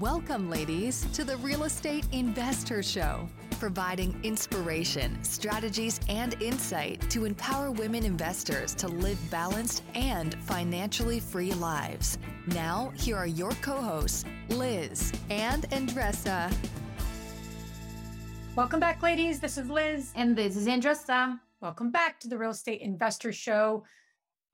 Welcome, 0.00 0.50
ladies, 0.50 1.06
to 1.12 1.22
the 1.22 1.36
Real 1.36 1.62
Estate 1.62 2.04
Investor 2.10 2.82
Show, 2.82 3.28
providing 3.60 4.18
inspiration, 4.24 5.22
strategies, 5.22 6.00
and 6.08 6.34
insight 6.42 7.08
to 7.10 7.24
empower 7.24 7.70
women 7.70 8.04
investors 8.04 8.74
to 8.74 8.88
live 8.88 9.18
balanced 9.30 9.84
and 9.94 10.34
financially 10.46 11.20
free 11.20 11.52
lives. 11.52 12.18
Now, 12.48 12.92
here 12.96 13.16
are 13.16 13.28
your 13.28 13.52
co 13.62 13.80
hosts, 13.80 14.24
Liz 14.48 15.12
and 15.30 15.62
Andresa. 15.70 16.52
Welcome 18.56 18.80
back, 18.80 19.00
ladies. 19.00 19.38
This 19.38 19.56
is 19.56 19.70
Liz. 19.70 20.10
And 20.16 20.34
this 20.34 20.56
is 20.56 20.66
Andresa. 20.66 21.38
Welcome 21.60 21.92
back 21.92 22.18
to 22.20 22.28
the 22.28 22.36
Real 22.36 22.50
Estate 22.50 22.80
Investor 22.80 23.32
Show. 23.32 23.84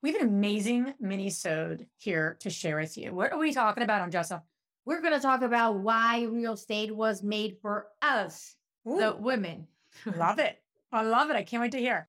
We 0.03 0.11
have 0.13 0.21
an 0.21 0.27
amazing 0.27 0.93
mini-sode 0.99 1.87
here 1.97 2.37
to 2.41 2.51
share 2.51 2.77
with 2.77 2.95
you. 2.95 3.11
What 3.11 3.31
are 3.31 3.39
we 3.39 3.51
talking 3.53 3.81
about, 3.81 4.07
Andresa? 4.07 4.43
We're 4.85 5.01
going 5.01 5.13
to 5.13 5.19
talk 5.19 5.41
about 5.41 5.79
why 5.79 6.23
real 6.23 6.53
estate 6.53 6.95
was 6.95 7.21
made 7.21 7.57
for 7.61 7.87
us, 8.01 8.55
Ooh, 8.87 8.97
the 8.99 9.15
women. 9.17 9.67
love 10.17 10.39
it. 10.39 10.59
I 10.91 11.03
love 11.03 11.29
it. 11.29 11.35
I 11.35 11.43
can't 11.43 11.61
wait 11.61 11.71
to 11.73 11.79
hear. 11.79 12.07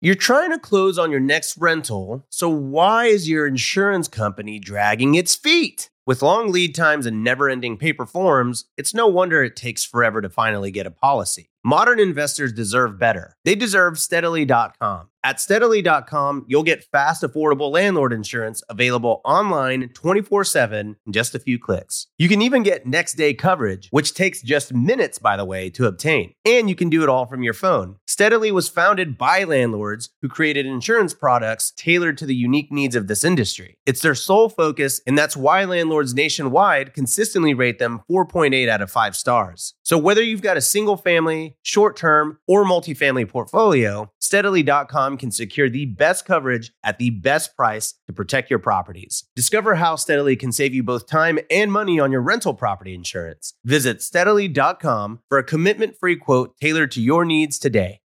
You're 0.00 0.14
trying 0.14 0.50
to 0.52 0.58
close 0.58 0.96
on 0.96 1.10
your 1.10 1.20
next 1.20 1.58
rental, 1.58 2.24
so 2.28 2.48
why 2.48 3.06
is 3.06 3.28
your 3.28 3.46
insurance 3.46 4.06
company 4.06 4.58
dragging 4.60 5.16
its 5.16 5.34
feet? 5.34 5.90
With 6.08 6.22
long 6.22 6.50
lead 6.50 6.74
times 6.74 7.04
and 7.04 7.22
never 7.22 7.50
ending 7.50 7.76
paper 7.76 8.06
forms, 8.06 8.64
it's 8.78 8.94
no 8.94 9.06
wonder 9.08 9.42
it 9.42 9.56
takes 9.56 9.84
forever 9.84 10.22
to 10.22 10.30
finally 10.30 10.70
get 10.70 10.86
a 10.86 10.90
policy. 10.90 11.50
Modern 11.62 12.00
investors 12.00 12.50
deserve 12.50 12.98
better. 12.98 13.36
They 13.44 13.54
deserve 13.54 13.98
steadily.com. 13.98 15.10
At 15.24 15.40
steadily.com, 15.40 16.44
you'll 16.46 16.62
get 16.62 16.84
fast, 16.84 17.22
affordable 17.22 17.72
landlord 17.72 18.12
insurance 18.12 18.62
available 18.68 19.20
online 19.24 19.90
24 19.92 20.44
7 20.44 20.96
in 21.04 21.12
just 21.12 21.34
a 21.34 21.40
few 21.40 21.58
clicks. 21.58 22.06
You 22.16 22.28
can 22.28 22.40
even 22.40 22.62
get 22.62 22.86
next 22.86 23.14
day 23.14 23.34
coverage, 23.34 23.88
which 23.90 24.14
takes 24.14 24.40
just 24.40 24.72
minutes, 24.72 25.18
by 25.18 25.36
the 25.36 25.44
way, 25.44 25.70
to 25.70 25.86
obtain. 25.86 26.34
And 26.46 26.68
you 26.68 26.76
can 26.76 26.88
do 26.88 27.02
it 27.02 27.08
all 27.08 27.26
from 27.26 27.42
your 27.42 27.52
phone. 27.52 27.96
Steadily 28.06 28.52
was 28.52 28.68
founded 28.68 29.18
by 29.18 29.42
landlords 29.42 30.10
who 30.22 30.28
created 30.28 30.66
insurance 30.66 31.12
products 31.12 31.72
tailored 31.72 32.16
to 32.18 32.26
the 32.26 32.36
unique 32.36 32.70
needs 32.70 32.94
of 32.94 33.08
this 33.08 33.24
industry. 33.24 33.76
It's 33.84 34.00
their 34.00 34.14
sole 34.14 34.48
focus, 34.48 35.00
and 35.04 35.18
that's 35.18 35.36
why 35.36 35.64
landlords 35.64 35.97
nationwide 36.06 36.94
consistently 36.94 37.54
rate 37.54 37.78
them 37.78 38.02
4.8 38.10 38.68
out 38.68 38.82
of 38.82 38.90
5 38.90 39.16
stars. 39.16 39.74
So 39.82 39.98
whether 39.98 40.22
you've 40.22 40.42
got 40.42 40.56
a 40.56 40.60
single 40.60 40.96
family, 40.96 41.56
short 41.62 41.96
term, 41.96 42.38
or 42.46 42.64
multifamily 42.64 43.28
portfolio, 43.28 44.12
steadily.com 44.20 45.16
can 45.18 45.30
secure 45.30 45.68
the 45.68 45.86
best 45.86 46.24
coverage 46.24 46.72
at 46.82 46.98
the 46.98 47.10
best 47.10 47.56
price 47.56 47.94
to 48.06 48.12
protect 48.12 48.50
your 48.50 48.58
properties. 48.58 49.24
Discover 49.36 49.76
how 49.76 49.96
Steadily 49.96 50.36
can 50.36 50.52
save 50.52 50.74
you 50.74 50.82
both 50.82 51.06
time 51.06 51.38
and 51.50 51.72
money 51.72 52.00
on 52.00 52.12
your 52.12 52.22
rental 52.22 52.54
property 52.54 52.94
insurance. 52.94 53.54
Visit 53.64 54.02
steadily.com 54.02 55.20
for 55.28 55.38
a 55.38 55.44
commitment 55.44 55.96
free 55.98 56.16
quote 56.16 56.56
tailored 56.58 56.90
to 56.92 57.02
your 57.02 57.24
needs 57.24 57.58
today. 57.58 58.00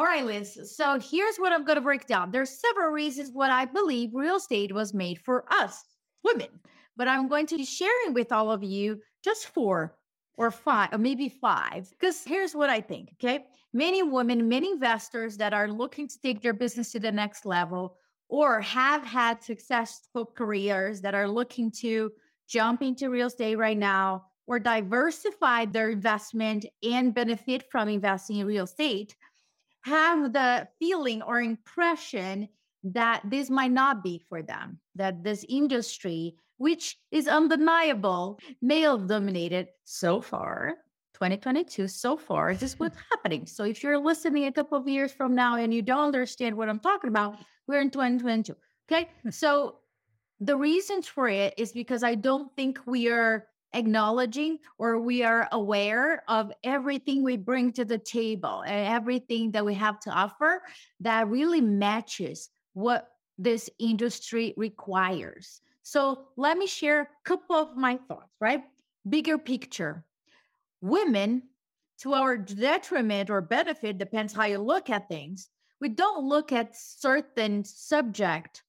All 0.00 0.06
right, 0.06 0.24
Liz. 0.24 0.58
So 0.74 0.98
here's 0.98 1.36
what 1.36 1.52
I'm 1.52 1.66
going 1.66 1.76
to 1.76 1.82
break 1.82 2.06
down. 2.06 2.30
There's 2.30 2.48
several 2.48 2.88
reasons 2.88 3.32
what 3.34 3.50
I 3.50 3.66
believe 3.66 4.14
real 4.14 4.36
estate 4.36 4.72
was 4.74 4.94
made 4.94 5.18
for 5.18 5.44
us, 5.52 5.84
women. 6.24 6.48
But 6.96 7.08
I'm 7.08 7.28
going 7.28 7.46
to 7.46 7.56
be 7.56 7.64
sharing 7.64 8.14
with 8.14 8.32
all 8.32 8.50
of 8.50 8.62
you 8.62 9.00
just 9.24 9.48
four 9.48 9.96
or 10.34 10.50
five, 10.50 10.90
or 10.92 10.98
maybe 10.98 11.28
five. 11.28 11.90
Because 11.90 12.24
here's 12.24 12.54
what 12.54 12.70
I 12.70 12.80
think, 12.80 13.10
okay? 13.14 13.44
Many 13.72 14.02
women, 14.02 14.48
many 14.48 14.72
investors 14.72 15.36
that 15.36 15.52
are 15.52 15.68
looking 15.68 16.08
to 16.08 16.20
take 16.20 16.42
their 16.42 16.52
business 16.52 16.92
to 16.92 17.00
the 17.00 17.12
next 17.12 17.44
level 17.46 17.96
or 18.28 18.60
have 18.60 19.04
had 19.04 19.42
successful 19.42 20.24
careers 20.24 21.00
that 21.00 21.14
are 21.14 21.28
looking 21.28 21.70
to 21.70 22.10
jump 22.48 22.82
into 22.82 23.10
real 23.10 23.26
estate 23.26 23.56
right 23.56 23.78
now 23.78 24.24
or 24.46 24.58
diversify 24.58 25.64
their 25.64 25.90
investment 25.90 26.66
and 26.82 27.14
benefit 27.14 27.64
from 27.70 27.88
investing 27.88 28.38
in 28.38 28.46
real 28.46 28.64
estate 28.64 29.14
have 29.82 30.32
the 30.32 30.68
feeling 30.78 31.22
or 31.22 31.40
impression 31.40 32.48
that 32.84 33.22
this 33.24 33.50
might 33.50 33.72
not 33.72 34.02
be 34.02 34.22
for 34.28 34.42
them, 34.42 34.78
that 34.94 35.22
this 35.22 35.44
industry, 35.48 36.34
which 36.58 36.98
is 37.10 37.28
undeniable, 37.28 38.38
male 38.62 38.98
dominated 38.98 39.68
so 39.84 40.20
far, 40.20 40.76
2022 41.14 41.86
so 41.88 42.16
far, 42.16 42.54
this 42.54 42.72
is 42.72 42.78
what's 42.78 42.96
happening. 43.10 43.46
So 43.46 43.64
if 43.64 43.82
you're 43.82 43.98
listening 43.98 44.46
a 44.46 44.52
couple 44.52 44.78
of 44.78 44.88
years 44.88 45.12
from 45.12 45.34
now 45.34 45.56
and 45.56 45.72
you 45.72 45.82
don't 45.82 46.06
understand 46.06 46.56
what 46.56 46.68
I'm 46.68 46.80
talking 46.80 47.08
about, 47.08 47.36
we're 47.66 47.80
in 47.80 47.90
2022. 47.90 48.56
Okay. 48.90 49.08
So 49.30 49.76
the 50.40 50.56
reasons 50.56 51.06
for 51.06 51.28
it 51.28 51.54
is 51.58 51.72
because 51.72 52.02
I 52.02 52.14
don't 52.14 52.50
think 52.56 52.80
we 52.86 53.10
are 53.10 53.46
acknowledging 53.74 54.58
or 54.78 54.98
we 54.98 55.22
are 55.22 55.46
aware 55.52 56.22
of 56.28 56.50
everything 56.64 57.22
we 57.22 57.36
bring 57.36 57.72
to 57.72 57.84
the 57.84 57.98
table 57.98 58.62
and 58.66 58.88
everything 58.88 59.52
that 59.52 59.64
we 59.64 59.74
have 59.74 60.00
to 60.00 60.10
offer 60.10 60.62
that 61.00 61.28
really 61.28 61.60
matches 61.60 62.48
what 62.74 63.08
this 63.38 63.70
industry 63.78 64.54
requires. 64.56 65.60
So 65.82 66.28
let 66.36 66.58
me 66.58 66.66
share 66.66 67.02
a 67.02 67.08
couple 67.24 67.56
of 67.56 67.76
my 67.76 67.98
thoughts, 68.08 68.34
right? 68.40 68.62
Bigger 69.08 69.38
picture. 69.38 70.04
Women, 70.80 71.42
to 72.00 72.14
our 72.14 72.36
detriment 72.36 73.30
or 73.30 73.40
benefit, 73.40 73.98
depends 73.98 74.32
how 74.32 74.44
you 74.44 74.58
look 74.58 74.90
at 74.90 75.08
things. 75.08 75.48
We 75.80 75.88
don't 75.88 76.26
look 76.26 76.52
at 76.52 76.76
certain 76.76 77.64
subject 77.64 78.62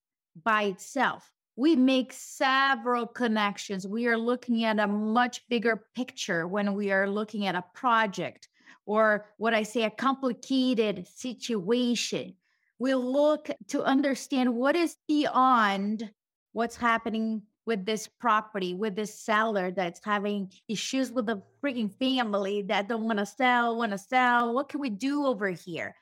by 0.44 0.64
itself 0.64 1.32
we 1.56 1.76
make 1.76 2.14
several 2.14 3.06
connections. 3.06 3.86
We 3.86 4.08
are 4.08 4.18
looking 4.18 4.64
at 4.64 4.80
a 4.80 4.88
much 4.88 5.48
bigger 5.50 5.84
picture 5.96 6.48
when 6.48 6.74
we 6.74 6.92
are 6.92 7.10
looking 7.10 7.46
at 7.46 7.56
a 7.56 7.64
project 7.74 8.48
or 8.86 9.28
what 9.38 9.54
I 9.54 9.64
say, 9.64 9.84
a 9.84 9.92
complicated 9.92 11.08
situation. 11.08 12.34
We 12.82 12.96
look 12.96 13.52
to 13.68 13.84
understand 13.84 14.56
what 14.56 14.76
is 14.76 14.98
beyond 15.08 16.12
what's 16.54 16.76
happening 16.76 17.44
with 17.68 17.86
this 17.86 18.08
property, 18.08 18.74
with 18.74 18.96
this 18.96 19.24
seller 19.24 19.70
that's 19.70 20.04
having 20.04 20.52
issues 20.68 21.12
with 21.12 21.28
the 21.28 21.44
freaking 21.64 21.94
family 21.94 22.64
that 22.64 22.88
don't 22.88 23.04
want 23.04 23.20
to 23.20 23.26
sell, 23.28 23.78
want 23.78 23.92
to 23.92 24.00
sell. 24.00 24.56
What 24.56 24.70
can 24.70 24.80
we 24.80 24.90
do 24.90 25.28
over 25.28 25.50
here? 25.50 25.94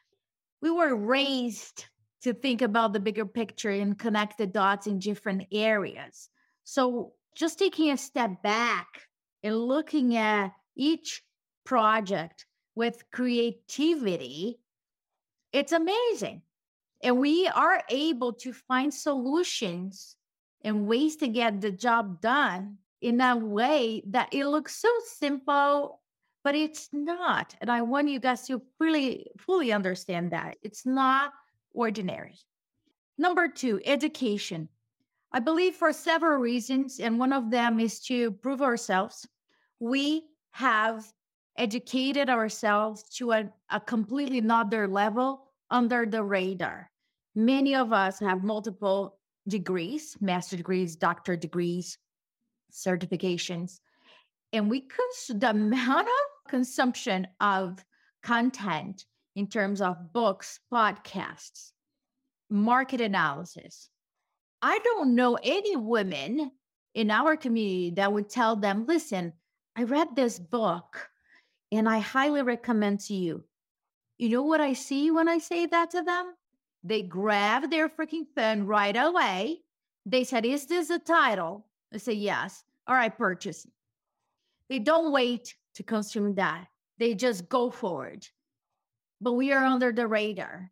We 0.61 0.71
were 0.71 0.95
raised 0.95 1.83
to 2.21 2.33
think 2.33 2.61
about 2.61 2.93
the 2.93 3.01
bigger 3.01 3.25
picture 3.25 3.71
and 3.71 3.99
connect 3.99 4.37
the 4.37 4.47
dots 4.47 4.87
in 4.87 4.99
different 4.99 5.47
areas. 5.51 6.29
So, 6.63 7.11
just 7.35 7.59
taking 7.59 7.91
a 7.91 7.97
step 7.97 8.41
back 8.41 8.87
and 9.43 9.53
looking 9.53 10.15
at 10.15 10.53
each 10.77 11.23
project 11.65 12.45
with 12.73 13.03
creativity, 13.11 14.61
it's 15.51 15.73
amazing. 15.73 16.41
And 17.01 17.17
we 17.17 17.47
are 17.47 17.81
able 17.89 18.33
to 18.33 18.51
find 18.53 18.93
solutions 18.93 20.17
and 20.63 20.87
ways 20.87 21.15
to 21.17 21.27
get 21.27 21.61
the 21.61 21.71
job 21.71 22.21
done 22.21 22.77
in 23.01 23.21
a 23.21 23.37
way 23.37 24.03
that 24.07 24.33
it 24.33 24.45
looks 24.45 24.75
so 24.75 24.89
simple, 25.05 26.01
but 26.43 26.55
it's 26.55 26.89
not. 26.91 27.55
And 27.61 27.71
I 27.71 27.81
want 27.81 28.09
you 28.09 28.19
guys 28.19 28.45
to 28.47 28.61
really 28.79 29.27
fully 29.37 29.71
understand 29.71 30.31
that 30.31 30.57
it's 30.61 30.85
not 30.85 31.31
ordinary. 31.73 32.35
Number 33.17 33.47
two, 33.47 33.79
education. 33.85 34.67
I 35.31 35.39
believe 35.39 35.75
for 35.75 35.93
several 35.93 36.39
reasons, 36.39 36.99
and 36.99 37.19
one 37.19 37.31
of 37.31 37.51
them 37.51 37.79
is 37.79 37.99
to 38.05 38.31
prove 38.31 38.61
ourselves. 38.61 39.27
We 39.79 40.23
have 40.51 41.05
educated 41.57 42.29
ourselves 42.29 43.03
to 43.17 43.31
a, 43.31 43.53
a 43.69 43.79
completely 43.79 44.39
another 44.39 44.87
level 44.87 45.48
under 45.71 46.05
the 46.05 46.23
radar. 46.23 46.89
Many 47.35 47.75
of 47.75 47.93
us 47.93 48.19
have 48.19 48.43
multiple 48.43 49.19
degrees, 49.47 50.17
master 50.19 50.57
degrees, 50.57 50.95
doctor 50.95 51.35
degrees, 51.35 51.97
certifications, 52.71 53.79
and 54.53 54.69
we 54.69 54.81
cons- 54.81 55.39
the 55.39 55.49
amount 55.51 56.07
of 56.07 56.51
consumption 56.51 57.27
of 57.39 57.83
content 58.23 59.05
in 59.35 59.47
terms 59.47 59.81
of 59.81 60.11
books, 60.11 60.59
podcasts, 60.73 61.71
market 62.49 63.01
analysis. 63.01 63.89
I 64.61 64.79
don't 64.79 65.15
know 65.15 65.37
any 65.41 65.75
women 65.75 66.51
in 66.93 67.11
our 67.11 67.37
community 67.37 67.91
that 67.91 68.11
would 68.11 68.29
tell 68.29 68.55
them, 68.55 68.85
listen, 68.87 69.33
I 69.75 69.83
read 69.83 70.15
this 70.15 70.39
book 70.39 71.07
and 71.71 71.87
I 71.87 71.99
highly 71.99 72.41
recommend 72.41 72.99
to 73.01 73.13
you. 73.13 73.43
You 74.19 74.29
know 74.29 74.43
what 74.43 74.61
I 74.61 74.73
see 74.73 75.09
when 75.09 75.27
I 75.27 75.39
say 75.39 75.65
that 75.65 75.89
to 75.91 76.03
them? 76.03 76.35
They 76.83 77.01
grab 77.01 77.71
their 77.71 77.89
freaking 77.89 78.27
phone 78.35 78.67
right 78.67 78.95
away. 78.95 79.61
They 80.05 80.23
said, 80.23 80.45
Is 80.45 80.67
this 80.67 80.91
a 80.91 80.99
title? 80.99 81.65
I 81.91 81.97
say, 81.97 82.13
Yes. 82.13 82.63
All 82.85 82.95
right, 82.95 83.17
purchase. 83.17 83.65
They 84.69 84.77
don't 84.77 85.11
wait 85.11 85.55
to 85.75 85.83
consume 85.83 86.35
that. 86.35 86.67
They 86.99 87.15
just 87.15 87.49
go 87.49 87.71
forward 87.71 88.27
but 89.21 89.33
we 89.33 89.51
are 89.51 89.65
under 89.65 89.91
the 89.91 90.07
radar 90.07 90.71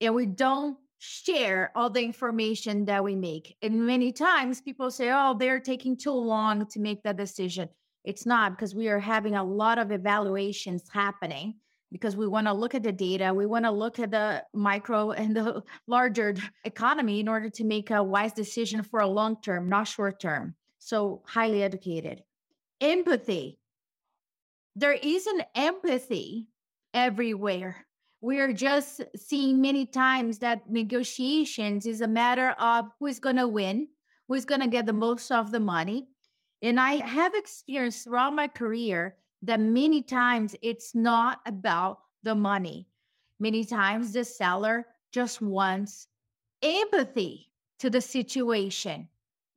and 0.00 0.14
we 0.14 0.26
don't 0.26 0.76
share 0.98 1.70
all 1.74 1.90
the 1.90 2.02
information 2.02 2.84
that 2.86 3.02
we 3.02 3.14
make. 3.14 3.56
And 3.62 3.86
many 3.86 4.12
times 4.12 4.60
people 4.60 4.90
say, 4.90 5.10
oh, 5.12 5.36
they're 5.38 5.60
taking 5.60 5.96
too 5.96 6.12
long 6.12 6.66
to 6.66 6.80
make 6.80 7.02
that 7.02 7.16
decision. 7.16 7.68
It's 8.04 8.26
not 8.26 8.52
because 8.52 8.74
we 8.74 8.88
are 8.88 9.00
having 9.00 9.34
a 9.34 9.44
lot 9.44 9.78
of 9.78 9.92
evaluations 9.92 10.84
happening 10.92 11.54
because 11.94 12.16
we 12.16 12.26
want 12.26 12.48
to 12.48 12.52
look 12.52 12.74
at 12.74 12.82
the 12.82 12.90
data, 12.90 13.32
we 13.32 13.46
want 13.46 13.64
to 13.64 13.70
look 13.70 14.00
at 14.00 14.10
the 14.10 14.42
micro 14.52 15.12
and 15.12 15.36
the 15.36 15.62
larger 15.86 16.34
economy 16.64 17.20
in 17.20 17.28
order 17.28 17.48
to 17.48 17.62
make 17.62 17.92
a 17.92 18.02
wise 18.02 18.32
decision 18.32 18.82
for 18.82 18.98
a 18.98 19.06
long 19.06 19.40
term, 19.40 19.68
not 19.68 19.86
short 19.86 20.18
term. 20.18 20.56
So, 20.80 21.22
highly 21.24 21.62
educated. 21.62 22.24
Empathy. 22.80 23.60
There 24.74 24.92
is 24.92 25.28
an 25.28 25.42
empathy 25.54 26.48
everywhere. 26.92 27.86
We 28.20 28.40
are 28.40 28.52
just 28.52 29.00
seeing 29.14 29.60
many 29.60 29.86
times 29.86 30.40
that 30.40 30.68
negotiations 30.68 31.86
is 31.86 32.00
a 32.00 32.08
matter 32.08 32.56
of 32.58 32.86
who's 32.98 33.20
going 33.20 33.36
to 33.36 33.46
win, 33.46 33.86
who's 34.26 34.44
going 34.44 34.62
to 34.62 34.66
get 34.66 34.86
the 34.86 34.92
most 34.92 35.30
of 35.30 35.52
the 35.52 35.60
money. 35.60 36.08
And 36.60 36.80
I 36.80 37.06
have 37.06 37.36
experienced 37.36 38.02
throughout 38.02 38.34
my 38.34 38.48
career 38.48 39.14
that 39.44 39.60
many 39.60 40.02
times 40.02 40.56
it's 40.62 40.94
not 40.94 41.40
about 41.46 41.98
the 42.22 42.34
money. 42.34 42.88
Many 43.38 43.64
times 43.64 44.12
the 44.12 44.24
seller 44.24 44.86
just 45.12 45.42
wants 45.42 46.08
empathy 46.62 47.50
to 47.78 47.90
the 47.90 48.00
situation. 48.00 49.08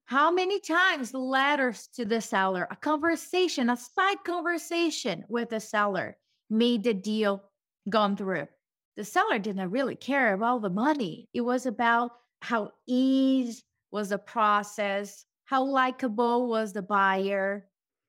How 0.05 0.31
many 0.31 0.59
times 0.59 1.13
letters 1.13 1.87
to 1.95 2.05
the 2.05 2.21
seller, 2.21 2.67
a 2.69 2.75
conversation, 2.75 3.69
a 3.69 3.77
side 3.77 4.23
conversation 4.25 5.25
with 5.29 5.49
the 5.49 5.59
seller 5.59 6.17
made 6.49 6.83
the 6.83 6.93
deal 6.93 7.43
gone 7.89 8.15
through? 8.17 8.47
The 8.95 9.03
seller 9.03 9.39
didn't 9.39 9.71
really 9.71 9.95
care 9.95 10.33
about 10.33 10.61
the 10.61 10.69
money. 10.69 11.29
It 11.33 11.41
was 11.41 11.65
about 11.65 12.11
how 12.41 12.71
easy 12.87 13.63
was 13.91 14.09
the 14.09 14.17
process, 14.17 15.25
how 15.45 15.63
likable 15.63 16.49
was 16.49 16.73
the 16.73 16.81
buyer, 16.81 17.67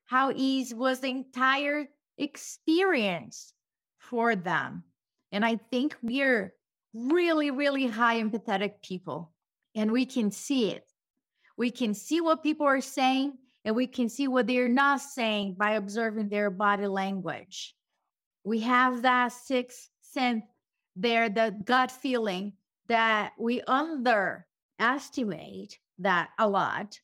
how 0.09 0.33
easy 0.35 0.73
was 0.73 1.01
the 1.01 1.07
entire 1.07 1.87
experience 2.17 3.53
for 3.99 4.35
them. 4.35 4.83
And 5.31 5.45
I 5.45 5.57
think 5.69 5.95
we're 6.01 6.51
really, 6.95 7.51
really 7.51 7.85
high 7.85 8.19
empathetic 8.19 8.81
people, 8.81 9.31
and 9.75 9.91
we 9.91 10.07
can 10.07 10.31
see 10.31 10.71
it. 10.71 10.87
We 11.57 11.69
can 11.69 11.93
see 11.93 12.21
what 12.21 12.41
people 12.41 12.65
are 12.65 12.81
saying, 12.81 13.33
and 13.63 13.75
we 13.75 13.85
can 13.85 14.09
see 14.09 14.27
what 14.27 14.47
they're 14.47 14.67
not 14.67 15.01
saying 15.01 15.57
by 15.59 15.73
observing 15.73 16.29
their 16.29 16.49
body 16.49 16.87
language. 16.87 17.75
We 18.43 18.61
have 18.61 19.03
that 19.03 19.31
sixth 19.31 19.89
sense 20.01 20.43
there, 20.95 21.29
the 21.29 21.55
gut 21.65 21.91
feeling 21.91 22.53
that 22.87 23.33
we 23.37 23.61
underestimate 23.67 25.77
that 25.99 26.29
a 26.39 26.49
lot. 26.49 26.99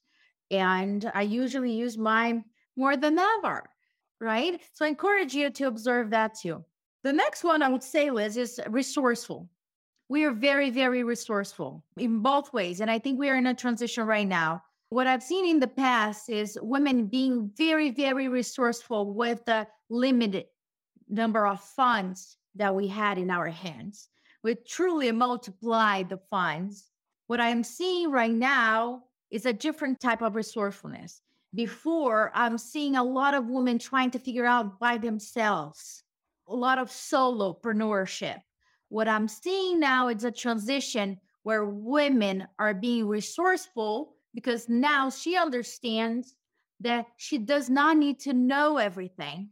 And 0.50 1.12
I 1.13 1.22
usually 1.22 1.74
use 1.74 2.00
mine 2.00 2.46
more 2.75 2.98
than 2.98 3.18
ever, 3.18 3.69
right? 4.19 4.60
So 4.74 4.86
I 4.86 4.89
encourage 4.89 5.33
you 5.33 5.50
to 5.50 5.66
observe 5.66 6.10
that 6.12 6.36
too. 6.36 6.63
The 7.04 7.13
next 7.13 7.44
one 7.44 7.62
I 7.62 7.69
would 7.69 7.83
say, 7.83 8.10
Liz, 8.10 8.38
is 8.38 8.60
resourceful. 8.69 9.50
We 10.10 10.24
are 10.24 10.31
very, 10.31 10.69
very 10.69 11.04
resourceful 11.04 11.83
in 11.98 12.19
both 12.19 12.54
ways. 12.54 12.81
And 12.81 12.89
I 12.89 13.00
think 13.00 13.19
we 13.19 13.30
are 13.30 13.36
in 13.36 13.48
a 13.48 13.54
transition 13.54 14.06
right 14.06 14.27
now. 14.27 14.63
What 14.89 15.07
I've 15.07 15.24
seen 15.24 15.48
in 15.48 15.60
the 15.60 15.68
past 15.68 16.30
is 16.30 16.57
women 16.62 17.07
being 17.07 17.51
very, 17.57 17.89
very 17.89 18.27
resourceful 18.27 19.13
with 19.13 19.44
the 19.45 19.68
limited 19.89 20.45
number 21.10 21.48
of 21.48 21.60
funds 21.62 22.38
that 22.56 22.74
we 22.74 22.88
had 22.88 23.18
in 23.18 23.30
our 23.30 23.48
hands. 23.48 24.10
We 24.44 24.56
truly 24.56 25.12
multiply 25.12 26.04
the 26.04 26.19
funds. 26.30 26.92
What 27.28 27.39
I 27.39 27.50
am 27.50 27.63
seeing 27.63 28.12
right 28.12 28.31
now 28.31 29.04
is 29.31 29.45
a 29.45 29.54
different 29.54 30.00
type 30.00 30.21
of 30.21 30.36
resourcefulness 30.36 31.21
before 31.56 32.31
i'm 32.36 32.57
seeing 32.57 32.96
a 32.96 33.04
lot 33.04 33.34
of 33.34 33.48
women 33.48 33.80
trying 33.80 34.12
to 34.12 34.19
figure 34.19 34.46
out 34.46 34.80
by 34.80 34.98
themselves 34.98 36.04
a 36.48 36.56
lot 36.56 36.78
of 36.78 36.90
solopreneurship. 36.90 38.40
What 38.90 39.07
i'm 39.07 39.28
seeing 39.28 39.80
now 39.80 40.10
is 40.10 40.24
a 40.24 40.31
transition 40.31 41.18
where 41.44 41.66
women 41.66 42.48
are 42.60 42.74
being 42.74 43.07
resourceful 43.07 44.16
because 44.34 44.68
now 44.68 45.10
she 45.10 45.38
understands 45.38 46.36
that 46.81 47.06
she 47.18 47.38
does 47.38 47.69
not 47.69 47.98
need 47.98 48.19
to 48.22 48.34
know 48.34 48.78
everything. 48.78 49.50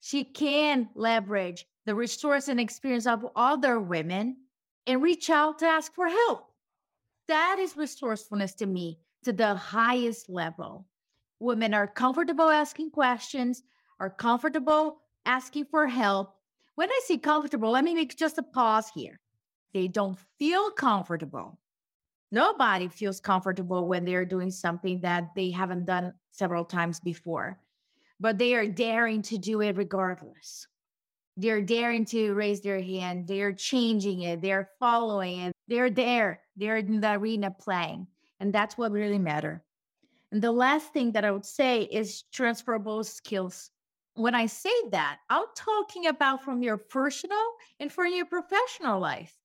She 0.00 0.24
can 0.24 0.88
leverage 0.94 1.64
the 1.86 1.94
resource 1.94 2.48
and 2.48 2.60
experience 2.60 3.06
of 3.06 3.26
other 3.34 3.80
women 3.80 4.36
and 4.86 5.02
reach 5.02 5.30
out 5.30 5.58
to 5.60 5.66
ask 5.66 5.94
for 5.94 6.06
help. 6.06 6.46
That 7.28 7.56
is 7.58 7.76
resourcefulness 7.76 8.54
to 8.56 8.66
me 8.66 8.98
to 9.24 9.32
the 9.32 9.54
highest 9.54 10.28
level 10.28 10.86
women 11.42 11.74
are 11.74 11.86
comfortable 11.86 12.48
asking 12.48 12.90
questions, 12.90 13.62
are 14.00 14.10
comfortable 14.10 15.02
asking 15.26 15.66
for 15.66 15.86
help. 15.86 16.34
When 16.76 16.88
I 16.88 17.00
say 17.04 17.18
comfortable, 17.18 17.70
let 17.70 17.84
me 17.84 17.94
make 17.94 18.16
just 18.16 18.38
a 18.38 18.42
pause 18.42 18.90
here. 18.94 19.20
They 19.74 19.88
don't 19.88 20.18
feel 20.38 20.70
comfortable. 20.70 21.58
Nobody 22.30 22.88
feels 22.88 23.20
comfortable 23.20 23.86
when 23.86 24.04
they're 24.04 24.24
doing 24.24 24.50
something 24.50 25.00
that 25.02 25.34
they 25.36 25.50
haven't 25.50 25.84
done 25.84 26.14
several 26.30 26.64
times 26.64 26.98
before, 26.98 27.58
but 28.20 28.38
they 28.38 28.54
are 28.54 28.66
daring 28.66 29.20
to 29.22 29.36
do 29.36 29.60
it 29.60 29.76
regardless. 29.76 30.66
They're 31.36 31.62
daring 31.62 32.04
to 32.06 32.32
raise 32.34 32.60
their 32.60 32.80
hand. 32.80 33.26
They're 33.26 33.52
changing 33.52 34.22
it. 34.22 34.40
They're 34.40 34.70
following 34.78 35.40
it. 35.40 35.52
They're 35.68 35.90
there. 35.90 36.40
They're 36.56 36.76
in 36.76 37.00
the 37.00 37.12
arena 37.12 37.50
playing. 37.50 38.06
And 38.40 38.52
that's 38.52 38.76
what 38.76 38.92
really 38.92 39.18
matters. 39.18 39.60
And 40.32 40.40
the 40.40 40.50
last 40.50 40.94
thing 40.94 41.12
that 41.12 41.26
I 41.26 41.30
would 41.30 41.44
say 41.44 41.82
is 41.82 42.22
transferable 42.32 43.04
skills. 43.04 43.70
When 44.14 44.34
I 44.34 44.46
say 44.46 44.72
that, 44.90 45.18
I'm 45.28 45.44
talking 45.54 46.06
about 46.06 46.42
from 46.42 46.62
your 46.62 46.78
personal 46.78 47.44
and 47.78 47.92
from 47.92 48.14
your 48.14 48.24
professional 48.24 48.98
life. 48.98 49.36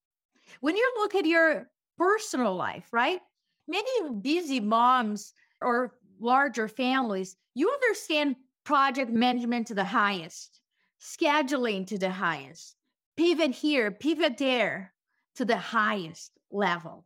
When 0.61 0.77
you 0.77 0.93
look 0.97 1.13
at 1.13 1.25
your 1.25 1.69
personal 1.97 2.55
life, 2.55 2.87
right? 2.93 3.19
Many 3.67 4.13
busy 4.21 4.61
moms 4.61 5.33
or 5.61 5.95
larger 6.21 6.69
families, 6.69 7.35
you 7.53 7.69
understand 7.69 8.37
project 8.63 9.11
management 9.11 9.67
to 9.67 9.75
the 9.75 9.83
highest, 9.83 10.61
scheduling 11.01 11.85
to 11.87 11.97
the 11.97 12.11
highest, 12.11 12.77
pivot 13.17 13.51
here, 13.51 13.91
pivot 13.91 14.37
there 14.37 14.93
to 15.35 15.43
the 15.43 15.57
highest 15.57 16.31
level, 16.49 17.05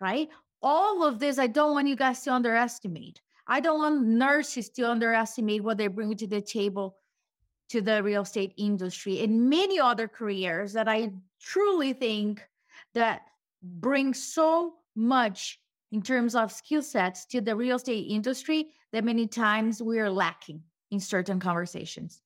right? 0.00 0.28
All 0.64 1.04
of 1.04 1.18
this, 1.18 1.38
I 1.38 1.46
don't 1.46 1.74
want 1.74 1.88
you 1.88 1.94
guys 1.94 2.22
to 2.22 2.32
underestimate. 2.32 3.20
I 3.46 3.60
don't 3.60 3.78
want 3.78 4.06
nurses 4.06 4.70
to 4.70 4.90
underestimate 4.90 5.62
what 5.62 5.76
they 5.76 5.88
bring 5.88 6.16
to 6.16 6.26
the 6.26 6.40
table 6.40 6.96
to 7.68 7.82
the 7.82 8.02
real 8.02 8.22
estate 8.22 8.54
industry 8.56 9.20
and 9.20 9.48
many 9.48 9.78
other 9.78 10.08
careers 10.08 10.72
that 10.72 10.88
I 10.88 11.12
truly 11.40 11.92
think 11.92 12.42
that 12.94 13.22
bring 13.62 14.14
so 14.14 14.74
much 14.96 15.60
in 15.92 16.02
terms 16.02 16.34
of 16.34 16.50
skill 16.50 16.82
sets 16.82 17.26
to 17.26 17.40
the 17.40 17.54
real 17.54 17.76
estate 17.76 18.06
industry 18.10 18.68
that 18.92 19.04
many 19.04 19.26
times 19.26 19.82
we 19.82 19.98
are 19.98 20.10
lacking 20.10 20.62
in 20.90 21.00
certain 21.00 21.38
conversations. 21.38 22.22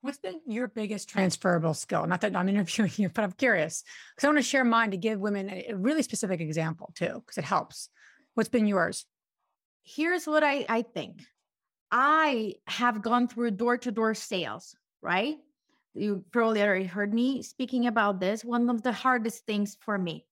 What's 0.00 0.18
been 0.18 0.40
your 0.46 0.68
biggest 0.68 1.08
transferable 1.08 1.74
skill? 1.74 2.06
Not 2.06 2.20
that 2.20 2.36
I'm 2.36 2.48
interviewing 2.48 2.92
you, 2.96 3.08
but 3.08 3.24
I'm 3.24 3.32
curious 3.32 3.82
because 4.14 4.24
I 4.24 4.28
want 4.28 4.38
to 4.38 4.42
share 4.42 4.64
mine 4.64 4.92
to 4.92 4.96
give 4.96 5.18
women 5.18 5.50
a, 5.50 5.74
really 5.74 6.02
specific 6.02 6.40
example 6.40 6.92
too, 6.94 7.22
because 7.24 7.38
it 7.38 7.44
helps. 7.44 7.88
What's 8.34 8.48
been 8.48 8.66
yours? 8.66 9.06
Here's 9.82 10.26
what 10.26 10.44
I, 10.44 10.64
I 10.68 10.82
think 10.82 11.22
I 11.90 12.54
have 12.66 13.02
gone 13.02 13.26
through 13.26 13.52
door 13.52 13.78
to 13.78 13.90
door 13.90 14.14
sales, 14.14 14.76
right? 15.02 15.36
You 15.94 16.24
probably 16.30 16.62
already 16.62 16.84
heard 16.84 17.12
me 17.12 17.42
speaking 17.42 17.86
about 17.86 18.20
this. 18.20 18.44
One 18.44 18.70
of 18.70 18.82
the 18.82 18.92
hardest 18.92 19.46
things 19.46 19.76
for 19.80 19.98
me 19.98 20.26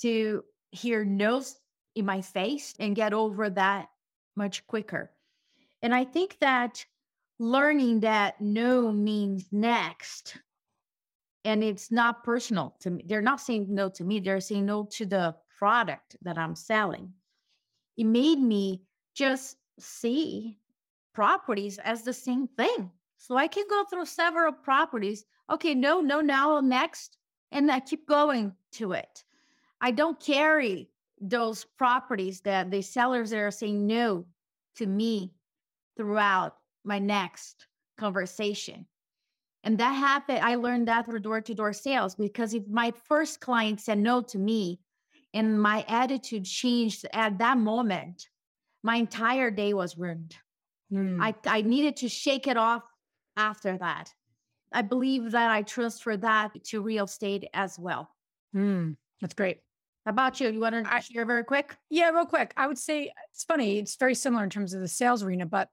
to 0.00 0.42
hear 0.72 1.04
no's 1.04 1.54
in 1.94 2.06
my 2.06 2.22
face 2.22 2.74
and 2.80 2.96
get 2.96 3.12
over 3.12 3.50
that 3.50 3.88
much 4.34 4.66
quicker. 4.66 5.12
And 5.82 5.94
I 5.94 6.04
think 6.04 6.38
that 6.40 6.84
learning 7.44 8.00
that 8.00 8.40
no 8.40 8.90
means 8.90 9.46
next. 9.52 10.38
And 11.44 11.62
it's 11.62 11.92
not 11.92 12.24
personal 12.24 12.74
to 12.80 12.90
me. 12.90 13.04
They're 13.06 13.20
not 13.20 13.40
saying 13.40 13.66
no 13.68 13.90
to 13.90 14.04
me. 14.04 14.18
They're 14.18 14.40
saying 14.40 14.64
no 14.64 14.84
to 14.92 15.04
the 15.04 15.36
product 15.58 16.16
that 16.22 16.38
i'm 16.38 16.56
selling. 16.56 17.12
It 17.96 18.04
made 18.04 18.40
me 18.40 18.82
just 19.14 19.56
see 19.78 20.58
properties 21.12 21.78
as 21.78 22.02
the 22.02 22.12
same 22.12 22.48
thing. 22.48 22.90
So 23.18 23.36
i 23.36 23.46
can 23.46 23.64
go 23.68 23.84
through 23.84 24.06
several 24.06 24.52
properties. 24.52 25.24
Okay 25.50 25.74
no 25.74 26.00
no 26.00 26.20
now 26.20 26.60
next. 26.60 27.18
And 27.52 27.70
i 27.70 27.80
keep 27.80 28.08
going 28.08 28.52
to 28.72 28.92
it. 28.92 29.22
I 29.80 29.90
don't 29.90 30.18
carry 30.18 30.88
those 31.20 31.64
properties 31.64 32.40
that 32.40 32.70
the 32.70 32.82
sellers 32.82 33.32
are 33.32 33.50
saying 33.50 33.86
no 33.86 34.24
to 34.76 34.86
me 34.86 35.32
throughout 35.96 36.56
my 36.84 36.98
next 36.98 37.66
conversation. 37.98 38.86
And 39.62 39.78
that 39.78 39.92
happened, 39.92 40.40
I 40.40 40.56
learned 40.56 40.88
that 40.88 41.06
through 41.06 41.20
door 41.20 41.40
to 41.40 41.54
door 41.54 41.72
sales 41.72 42.14
because 42.14 42.52
if 42.52 42.68
my 42.68 42.92
first 43.08 43.40
client 43.40 43.80
said 43.80 43.98
no 43.98 44.20
to 44.22 44.38
me 44.38 44.80
and 45.32 45.60
my 45.60 45.84
attitude 45.88 46.44
changed 46.44 47.06
at 47.12 47.38
that 47.38 47.56
moment, 47.56 48.28
my 48.82 48.96
entire 48.96 49.50
day 49.50 49.72
was 49.72 49.96
ruined. 49.96 50.36
Mm. 50.92 51.18
I, 51.20 51.34
I 51.46 51.62
needed 51.62 51.96
to 51.96 52.08
shake 52.08 52.46
it 52.46 52.58
off 52.58 52.82
after 53.36 53.78
that. 53.78 54.12
I 54.70 54.82
believe 54.82 55.30
that 55.30 55.50
I 55.50 55.62
transfer 55.62 56.16
that 56.18 56.62
to 56.64 56.82
real 56.82 57.04
estate 57.04 57.48
as 57.54 57.78
well. 57.78 58.10
Mm. 58.54 58.96
That's 59.20 59.34
great. 59.34 59.60
How 60.04 60.10
about 60.10 60.40
you? 60.40 60.50
You 60.50 60.60
want 60.60 60.74
to 60.84 60.92
I- 60.92 61.00
share 61.00 61.24
very 61.24 61.44
quick? 61.44 61.74
Yeah, 61.88 62.10
real 62.10 62.26
quick. 62.26 62.52
I 62.56 62.66
would 62.66 62.76
say 62.76 63.10
it's 63.32 63.44
funny. 63.44 63.78
It's 63.78 63.96
very 63.96 64.14
similar 64.14 64.44
in 64.44 64.50
terms 64.50 64.74
of 64.74 64.80
the 64.82 64.88
sales 64.88 65.22
arena, 65.22 65.46
but 65.46 65.70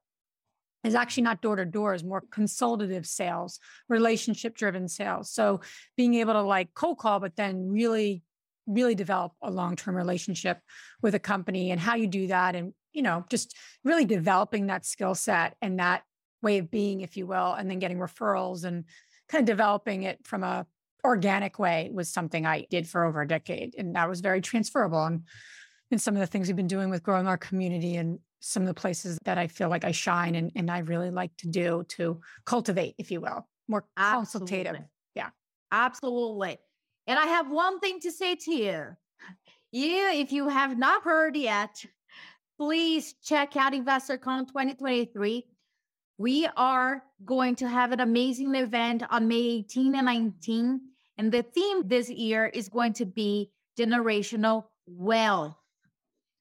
it's 0.84 0.94
actually 0.94 1.24
not 1.24 1.42
door 1.42 1.56
to 1.56 1.64
door, 1.64 1.94
it's 1.94 2.02
more 2.02 2.22
consultative 2.30 3.06
sales, 3.06 3.60
relationship 3.88 4.56
driven 4.56 4.88
sales. 4.88 5.30
So 5.30 5.60
being 5.96 6.14
able 6.14 6.32
to 6.34 6.42
like 6.42 6.74
cold 6.74 6.98
call, 6.98 7.20
but 7.20 7.36
then 7.36 7.68
really, 7.68 8.22
really 8.66 8.94
develop 8.94 9.32
a 9.42 9.50
long 9.50 9.76
term 9.76 9.96
relationship 9.96 10.58
with 11.00 11.14
a 11.14 11.20
company 11.20 11.70
and 11.70 11.80
how 11.80 11.94
you 11.94 12.06
do 12.06 12.28
that. 12.28 12.56
And, 12.56 12.72
you 12.92 13.02
know, 13.02 13.24
just 13.28 13.56
really 13.84 14.04
developing 14.04 14.66
that 14.66 14.84
skill 14.84 15.14
set 15.14 15.56
and 15.62 15.78
that 15.78 16.02
way 16.42 16.58
of 16.58 16.70
being, 16.70 17.00
if 17.00 17.16
you 17.16 17.26
will, 17.26 17.52
and 17.52 17.70
then 17.70 17.78
getting 17.78 17.98
referrals 17.98 18.64
and 18.64 18.84
kind 19.28 19.42
of 19.42 19.46
developing 19.46 20.02
it 20.02 20.18
from 20.24 20.42
a 20.42 20.66
organic 21.04 21.58
way 21.58 21.90
was 21.92 22.12
something 22.12 22.46
I 22.46 22.66
did 22.70 22.88
for 22.88 23.04
over 23.04 23.22
a 23.22 23.28
decade. 23.28 23.74
And 23.76 23.96
that 23.96 24.08
was 24.08 24.20
very 24.20 24.40
transferable. 24.40 25.04
And 25.04 25.22
in 25.90 25.98
some 25.98 26.14
of 26.14 26.20
the 26.20 26.26
things 26.26 26.48
we've 26.48 26.56
been 26.56 26.66
doing 26.66 26.90
with 26.90 27.02
growing 27.02 27.26
our 27.26 27.36
community 27.36 27.96
and 27.96 28.18
some 28.42 28.64
of 28.64 28.66
the 28.66 28.74
places 28.74 29.18
that 29.24 29.38
I 29.38 29.46
feel 29.46 29.68
like 29.68 29.84
I 29.84 29.92
shine 29.92 30.34
and, 30.34 30.50
and 30.56 30.70
I 30.70 30.78
really 30.80 31.10
like 31.10 31.34
to 31.38 31.48
do 31.48 31.84
to 31.90 32.20
cultivate, 32.44 32.96
if 32.98 33.10
you 33.10 33.20
will, 33.20 33.46
more 33.68 33.84
consultative. 33.96 34.74
Absolutely. 34.74 34.88
Yeah. 35.14 35.28
Absolutely. 35.70 36.58
And 37.06 37.18
I 37.18 37.26
have 37.26 37.50
one 37.50 37.78
thing 37.78 38.00
to 38.00 38.10
say 38.10 38.34
to 38.34 38.52
you. 38.52 38.86
You, 39.70 40.10
if 40.12 40.32
you 40.32 40.48
have 40.48 40.76
not 40.76 41.04
heard 41.04 41.36
yet, 41.36 41.84
please 42.58 43.14
check 43.22 43.56
out 43.56 43.72
InvestorCon 43.72 44.48
2023. 44.48 45.46
We 46.18 46.48
are 46.56 47.02
going 47.24 47.54
to 47.56 47.68
have 47.68 47.92
an 47.92 48.00
amazing 48.00 48.54
event 48.54 49.04
on 49.08 49.28
May 49.28 49.62
18 49.64 49.94
and 49.94 50.06
19. 50.06 50.80
And 51.16 51.32
the 51.32 51.42
theme 51.42 51.86
this 51.86 52.10
year 52.10 52.46
is 52.46 52.68
going 52.68 52.92
to 52.94 53.06
be 53.06 53.50
generational 53.78 54.64
wealth. 54.86 55.56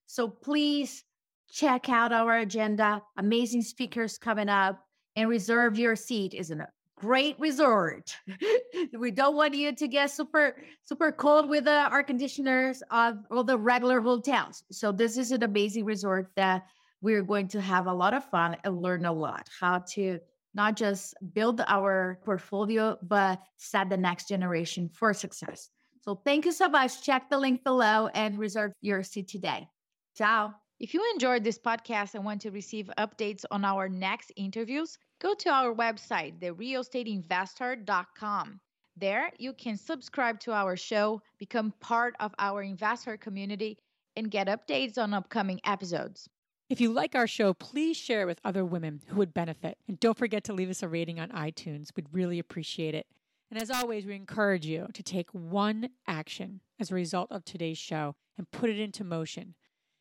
So 0.08 0.28
please 0.28 1.04
check 1.52 1.90
out 1.90 2.12
our 2.12 2.38
agenda. 2.40 3.02
Amazing 3.18 3.62
speakers 3.62 4.18
coming 4.18 4.50
up 4.50 4.84
and 5.16 5.30
reserve 5.30 5.78
your 5.78 5.96
seat. 5.96 6.34
Is 6.34 6.52
a 6.52 6.68
great 6.98 7.40
resort. 7.40 8.16
we 8.98 9.12
don't 9.12 9.36
want 9.36 9.56
you 9.56 9.76
to 9.76 9.88
get 9.88 10.12
super 10.12 10.56
super 10.86 11.12
cold 11.12 11.50
with 11.50 11.66
the 11.66 11.90
air 11.92 12.04
conditioners 12.04 12.84
of 12.92 13.18
all 13.30 13.44
the 13.44 13.58
regular 13.58 14.00
hotels. 14.02 14.64
So 14.72 14.92
this 14.92 15.18
is 15.18 15.32
an 15.32 15.44
amazing 15.44 15.86
resort 15.86 16.32
that 16.36 16.64
we're 17.02 17.24
going 17.24 17.48
to 17.50 17.62
have 17.62 17.88
a 17.88 17.94
lot 17.94 18.14
of 18.14 18.24
fun 18.26 18.56
and 18.64 18.82
learn 18.82 19.06
a 19.06 19.12
lot 19.12 19.50
how 19.60 19.80
to 19.80 20.20
not 20.54 20.76
just 20.76 21.16
build 21.34 21.62
our 21.68 22.20
portfolio 22.24 22.98
but 23.02 23.42
set 23.58 23.90
the 23.90 23.98
next 23.98 24.28
generation 24.28 24.90
for 24.94 25.14
success. 25.14 25.70
So 26.02 26.22
thank 26.26 26.46
you 26.46 26.52
so 26.52 26.68
much. 26.68 27.04
Check 27.04 27.30
the 27.30 27.38
link 27.38 27.64
below 27.64 28.08
and 28.14 28.38
reserve 28.38 28.72
your 28.82 29.04
seat 29.04 29.28
today. 29.28 29.68
Ciao. 30.16 30.54
If 30.82 30.94
you 30.96 31.08
enjoyed 31.14 31.44
this 31.44 31.60
podcast 31.60 32.16
and 32.16 32.26
want 32.26 32.42
to 32.42 32.50
receive 32.50 32.90
updates 32.98 33.46
on 33.52 33.64
our 33.64 33.88
next 33.88 34.32
interviews, 34.36 34.98
go 35.20 35.36
to 35.36 35.50
our 35.52 35.76
website, 35.76 36.40
therealestateinvestor.com. 36.40 38.60
There, 38.98 39.32
you 39.38 39.54
can 39.54 39.78
subscribe 39.78 40.40
to 40.40 40.54
our 40.54 40.76
show, 40.76 41.22
become 41.38 41.72
part 41.82 42.16
of 42.20 42.34
our 42.40 42.64
investor 42.64 43.16
community, 43.16 43.78
and 44.16 44.32
get 44.32 44.48
updates 44.48 44.98
on 44.98 45.14
upcoming 45.14 45.62
episodes. 45.66 46.28
If 46.68 46.82
you 46.82 46.92
like 46.92 47.14
our 47.14 47.28
show, 47.28 47.54
please 47.54 47.96
share 47.96 48.24
it 48.24 48.26
with 48.26 48.42
other 48.44 48.66
women 48.66 49.02
who 49.06 49.18
would 49.18 49.36
benefit. 49.36 49.78
And 49.88 50.00
don't 50.00 50.18
forget 50.18 50.44
to 50.46 50.54
leave 50.54 50.72
us 50.72 50.82
a 50.82 50.88
rating 50.88 51.20
on 51.20 51.30
iTunes. 51.30 51.90
We'd 51.96 52.12
really 52.12 52.40
appreciate 52.40 52.96
it. 52.96 53.06
And 53.52 53.62
as 53.62 53.70
always, 53.70 54.08
we 54.08 54.16
encourage 54.16 54.66
you 54.66 54.88
to 54.96 55.04
take 55.04 55.32
one 55.32 55.90
action 56.08 56.62
as 56.80 56.90
a 56.90 56.96
result 56.96 57.32
of 57.32 57.46
today's 57.46 57.78
show 57.78 58.16
and 58.36 58.50
put 58.50 58.72
it 58.72 58.80
into 58.80 59.04
motion 59.04 59.54